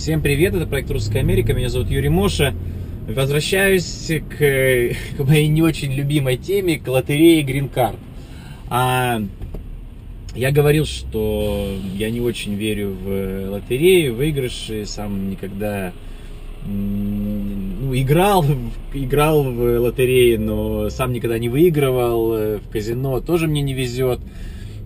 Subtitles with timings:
[0.00, 2.54] Всем привет, это проект Русская Америка, меня зовут Юрий Моша.
[3.06, 4.38] Возвращаюсь к,
[5.18, 7.96] к моей не очень любимой теме, к лотерее Green Card.
[8.70, 9.20] А,
[10.34, 15.92] я говорил, что я не очень верю в лотерею, выигрыши, сам никогда
[16.66, 18.46] ну, играл,
[18.94, 24.20] играл в лотереи, но сам никогда не выигрывал, в казино тоже мне не везет.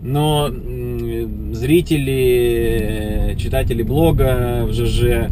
[0.02, 0.50] Но
[1.52, 5.30] зрители, читатели блога в ЖЖ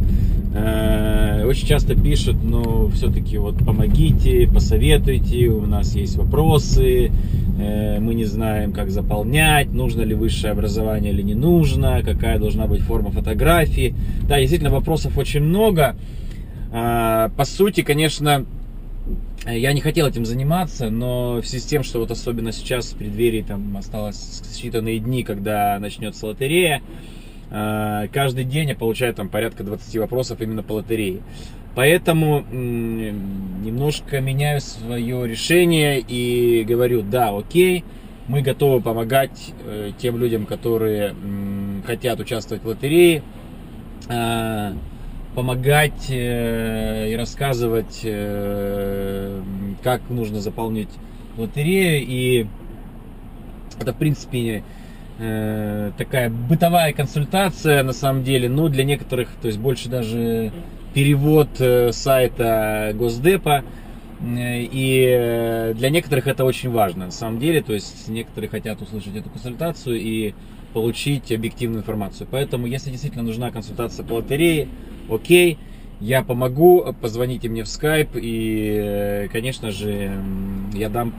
[0.55, 7.11] э, очень часто пишут, ну, все-таки вот помогите, посоветуйте, у нас есть вопросы,
[7.59, 12.69] э, мы не знаем, как заполнять, нужно ли высшее образование или не нужно, какая должна
[12.69, 13.93] быть форма фотографии.
[14.29, 15.97] Да, действительно, вопросов очень много.
[16.73, 18.47] Э, по сути, конечно,
[19.45, 22.99] я не хотел этим заниматься, но в связи с тем, что вот особенно сейчас в
[22.99, 26.83] преддверии там осталось считанные дни, когда начнется лотерея,
[27.53, 31.21] каждый день я получаю там порядка 20 вопросов именно по лотерее.
[31.75, 37.85] Поэтому немножко меняю свое решение и говорю, да, окей,
[38.29, 41.15] мы готовы помогать э, тем людям, которые
[41.87, 43.23] хотят участвовать в лотерее
[44.09, 44.73] э,
[45.35, 49.41] помогать э, и рассказывать, э,
[49.83, 50.91] как нужно заполнить
[51.37, 52.05] лотерею.
[52.07, 52.47] И
[53.81, 54.63] это, в принципе,
[55.23, 58.49] э, такая бытовая консультация, на самом деле.
[58.49, 60.53] Но для некоторых, то есть больше даже
[60.95, 61.49] перевод
[61.95, 63.65] сайта Госдепа.
[64.25, 67.63] И для некоторых это очень важно, на самом деле.
[67.63, 70.35] То есть некоторые хотят услышать эту консультацию и
[70.73, 72.29] получить объективную информацию.
[72.31, 74.69] Поэтому, если действительно нужна консультация по лотерее,
[75.11, 75.59] окей,
[76.01, 80.13] я помогу, позвоните мне в скайп и, конечно же,
[80.73, 81.15] я дам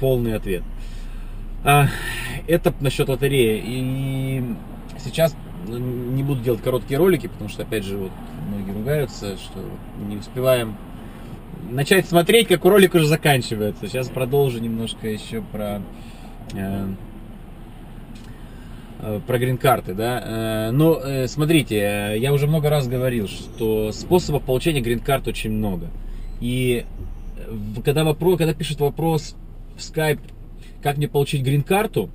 [0.00, 0.62] полный ответ.
[1.64, 1.88] А,
[2.46, 3.62] это насчет лотереи.
[3.64, 4.44] И
[4.98, 5.34] сейчас
[5.66, 8.12] не буду делать короткие ролики, потому что, опять же, вот
[8.48, 9.60] многие ругаются, что
[10.08, 10.76] не успеваем
[11.70, 13.88] начать смотреть, как ролик уже заканчивается.
[13.88, 15.82] Сейчас продолжу немножко еще про
[16.54, 16.88] э,
[19.00, 20.22] Э, про грин-карты, да.
[20.24, 25.88] Э, но э, смотрите, я уже много раз говорил, что способов получения грин-карт очень много.
[26.40, 26.84] И
[27.84, 29.36] когда, вопрос, когда пишут вопрос
[29.76, 30.20] в Skype,
[30.82, 32.10] как мне получить грин-карту,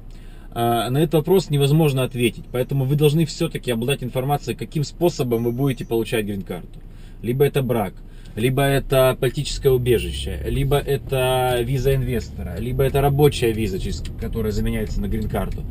[0.54, 2.46] на этот вопрос невозможно ответить.
[2.52, 6.80] Поэтому вы должны все-таки обладать информацией, каким способом вы будете получать грин-карту.
[7.24, 7.94] Либо это брак,
[8.36, 15.02] либо это политическое убежище, либо это виза инвестора, либо это рабочая виза, через которая заменяется
[15.02, 15.64] на грин-карту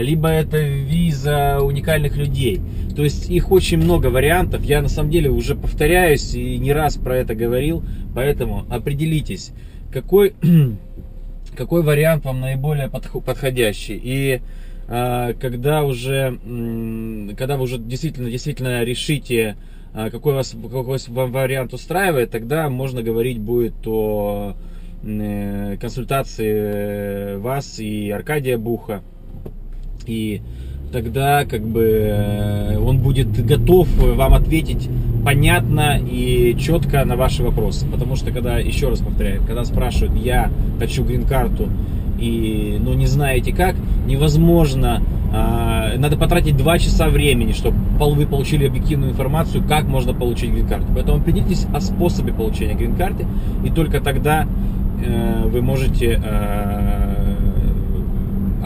[0.00, 2.60] либо это виза уникальных людей.
[2.94, 4.62] То есть их очень много вариантов.
[4.64, 7.82] Я на самом деле уже повторяюсь и не раз про это говорил.
[8.14, 9.52] Поэтому определитесь,
[9.92, 10.34] какой,
[11.54, 14.00] какой вариант вам наиболее подходящий.
[14.02, 14.40] И
[14.88, 16.38] а, когда уже,
[17.36, 19.56] когда вы уже действительно, действительно решите,
[19.92, 24.54] а, какой, вас, какой вам вариант устраивает, тогда можно говорить будет о
[25.02, 29.02] э, консультации э, вас и Аркадия Буха
[30.06, 30.42] и
[30.92, 34.88] тогда как бы э, он будет готов вам ответить
[35.24, 37.86] понятно и четко на ваши вопросы.
[37.86, 41.68] Потому что когда, еще раз повторяю, когда спрашивают, я хочу грин-карту,
[42.18, 43.74] и ну, не знаете как,
[44.06, 45.02] невозможно,
[45.32, 50.86] э, надо потратить два часа времени, чтобы вы получили объективную информацию, как можно получить грин-карту.
[50.94, 53.26] Поэтому определитесь о способе получения грин-карты,
[53.64, 54.46] и только тогда
[55.04, 57.05] э, вы можете э,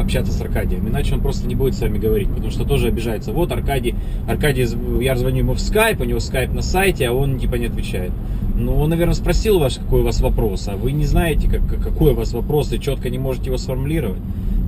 [0.01, 0.89] общаться с Аркадием.
[0.89, 3.33] Иначе он просто не будет с вами говорить, потому что тоже обижается.
[3.33, 3.95] Вот Аркадий,
[4.29, 4.67] Аркадий,
[5.03, 8.13] я звоню ему в скайп, у него скайп на сайте, а он типа не отвечает.
[8.57, 12.13] Ну, он, наверное, спросил вас, какой у вас вопрос, а вы не знаете, как, какой
[12.13, 14.21] у вас вопрос, и четко не можете его сформулировать.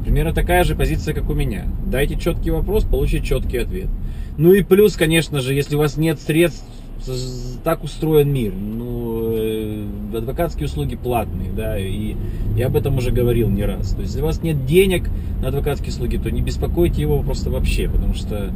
[0.05, 1.67] Примерно такая же позиция, как у меня.
[1.87, 3.89] Дайте четкий вопрос, получите четкий ответ.
[4.39, 6.65] Ну и плюс, конечно же, если у вас нет средств,
[7.65, 8.53] так устроен мир.
[8.55, 9.87] Ну, э,
[10.17, 12.17] адвокатские услуги платные, да, и
[12.57, 13.91] я об этом уже говорил не раз.
[13.91, 15.09] То есть, если у вас нет денег
[15.41, 18.53] на адвокатские услуги, то не беспокойте его просто вообще, потому что,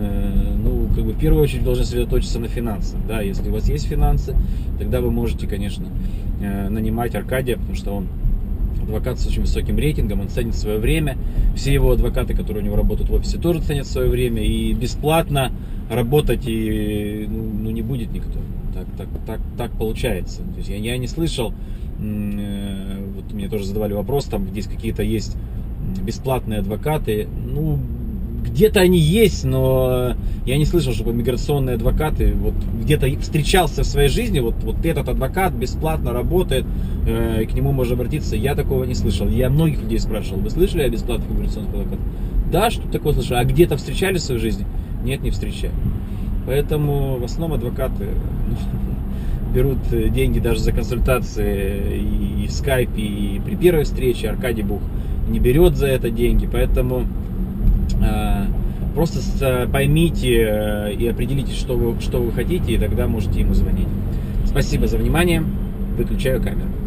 [0.00, 3.68] э, ну, как бы в первую очередь должны сосредоточиться на финансах, да, если у вас
[3.68, 4.36] есть финансы,
[4.78, 5.86] тогда вы можете, конечно,
[6.40, 8.06] э, нанимать Аркадия, потому что он
[8.82, 11.16] адвокат с очень высоким рейтингом, он ценит свое время.
[11.54, 14.42] Все его адвокаты, которые у него работают в офисе, тоже ценят свое время.
[14.42, 15.52] И бесплатно
[15.90, 18.38] работать и ну, ну не будет никто.
[18.74, 20.42] Так, так, так, так получается.
[20.42, 21.52] То есть я, я не слышал,
[22.00, 25.36] э, вот мне тоже задавали вопрос, там здесь какие-то есть
[26.02, 27.28] бесплатные адвокаты.
[27.46, 27.78] Ну,
[28.48, 30.14] где-то они есть, но
[30.44, 35.08] я не слышал, чтобы миграционные адвокаты, вот где-то встречался в своей жизни, вот, вот этот
[35.08, 36.64] адвокат бесплатно работает,
[37.06, 39.28] э, к нему можно обратиться, я такого не слышал.
[39.28, 42.00] Я многих людей спрашивал, вы слышали о бесплатных миграционных адвокатах?
[42.50, 44.66] Да, что такое слышал, а где-то встречали в своей жизни?
[45.04, 45.72] Нет, не встречали.
[46.46, 48.06] Поэтому в основном адвокаты
[49.54, 52.02] берут деньги даже за консультации
[52.42, 54.30] и в скайпе, и при первой встрече.
[54.30, 54.80] Аркадий Бух
[55.28, 56.48] не берет за это деньги.
[56.50, 57.04] Поэтому
[58.98, 63.86] просто поймите э, и определите, что вы, что вы хотите, и тогда можете ему звонить.
[64.44, 65.44] Спасибо за внимание.
[65.96, 66.77] Выключаю камеру.